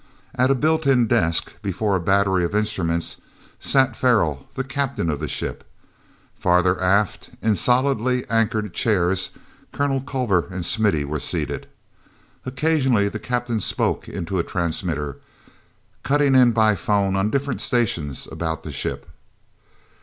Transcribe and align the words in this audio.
At 0.33 0.49
a 0.49 0.55
built 0.55 0.87
in 0.87 1.05
desk, 1.05 1.53
before 1.61 1.95
a 1.95 1.99
battery 1.99 2.43
of 2.43 2.55
instruments, 2.55 3.17
sat 3.59 3.95
Farrell, 3.95 4.47
the 4.55 4.63
captain 4.63 5.11
of 5.11 5.19
the 5.19 5.27
ship. 5.27 5.63
Farther 6.35 6.81
aft, 6.81 7.29
in 7.43 7.55
solidly 7.55 8.27
anchored 8.27 8.73
chairs, 8.73 9.29
Colonel 9.71 10.01
Culver 10.01 10.47
and 10.49 10.65
Smithy 10.65 11.05
were 11.05 11.19
seated. 11.19 11.67
Occasionally 12.47 13.09
the 13.09 13.19
captain 13.19 13.59
spoke 13.59 14.09
into 14.09 14.39
a 14.39 14.43
transmitter, 14.43 15.17
cutting 16.01 16.33
in 16.33 16.51
by 16.51 16.73
phone 16.75 17.15
on 17.15 17.29
different 17.29 17.61
stations 17.61 18.27
about 18.31 18.63
the 18.63 18.71
ship. 18.71 19.07